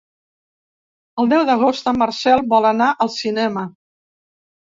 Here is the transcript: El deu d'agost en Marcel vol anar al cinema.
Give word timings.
El 1.23 1.29
deu 1.33 1.43
d'agost 1.49 1.91
en 1.91 1.99
Marcel 2.05 2.41
vol 2.55 2.69
anar 2.71 2.89
al 3.07 3.13
cinema. 3.19 3.67